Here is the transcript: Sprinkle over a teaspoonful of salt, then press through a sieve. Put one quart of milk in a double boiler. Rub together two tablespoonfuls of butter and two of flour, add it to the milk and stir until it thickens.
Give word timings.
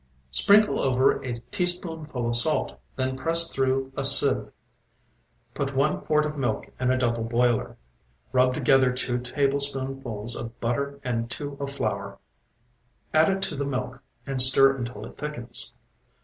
Sprinkle 0.31 0.79
over 0.79 1.21
a 1.21 1.35
teaspoonful 1.51 2.27
of 2.27 2.35
salt, 2.35 2.79
then 2.95 3.15
press 3.15 3.51
through 3.51 3.91
a 3.95 4.03
sieve. 4.03 4.49
Put 5.53 5.75
one 5.75 6.01
quart 6.01 6.25
of 6.25 6.39
milk 6.39 6.71
in 6.79 6.89
a 6.89 6.97
double 6.97 7.23
boiler. 7.23 7.77
Rub 8.31 8.55
together 8.55 8.91
two 8.93 9.19
tablespoonfuls 9.19 10.35
of 10.35 10.59
butter 10.59 10.99
and 11.03 11.29
two 11.29 11.55
of 11.59 11.71
flour, 11.71 12.17
add 13.13 13.29
it 13.29 13.43
to 13.43 13.55
the 13.55 13.63
milk 13.67 14.01
and 14.25 14.41
stir 14.41 14.75
until 14.75 15.05
it 15.05 15.19
thickens. 15.19 15.75